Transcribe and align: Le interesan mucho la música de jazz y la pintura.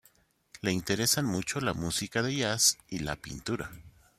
Le 0.63 0.71
interesan 0.71 1.25
mucho 1.27 1.61
la 1.61 1.75
música 1.75 2.23
de 2.23 2.33
jazz 2.35 2.79
y 2.89 2.97
la 2.97 3.15
pintura. 3.17 3.69